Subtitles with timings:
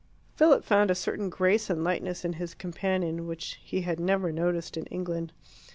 [0.33, 4.75] Philip found a certain grace and lightness in his companion which he had never noticed
[4.75, 5.31] in England.